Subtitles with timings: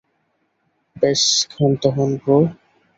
[0.95, 2.37] ব্যস ক্ষান্ত হন, ব্রো।